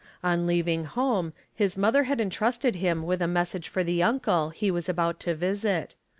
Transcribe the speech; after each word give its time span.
On 0.23 0.47
leaving 0.47 0.85
home 0.85 1.31
his 1.53 1.77
mother 1.77 2.05
had 2.05 2.19
entrusted 2.19 2.77
him 2.77 3.03
with 3.03 3.21
a 3.21 3.27
message 3.27 3.69
for 3.69 3.83
the 3.83 4.01
uncle 4.01 4.49
he 4.49 4.71
was 4.71 4.89
about 4.89 5.19
to 5.19 5.35
visit. 5.35 5.93